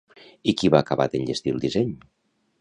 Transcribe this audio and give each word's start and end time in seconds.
I 0.51 0.55
qui 0.61 0.71
va 0.75 0.79
acabar 0.85 1.07
d'enllestir 1.11 1.55
el 1.57 1.63
disseny? 1.67 1.93